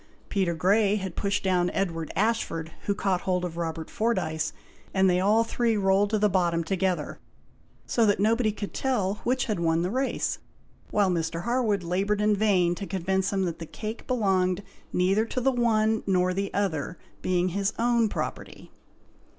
[0.29, 4.51] Peter Grey had pushed down Edward Ashford, who caught hold of Robert Fordyce,
[4.95, 7.19] and they all three rolled to the bottom together,
[7.85, 10.39] so that nobody could tell which had won the race;
[10.89, 11.43] while Mr.
[11.43, 16.01] Harwood laboured in vain to convince them that the cake belonged neither to the one
[16.07, 18.71] nor the other, being his own property.